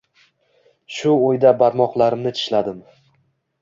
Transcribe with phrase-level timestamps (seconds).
[0.95, 2.85] Shu oʻyda barmoqlarimni tishladim.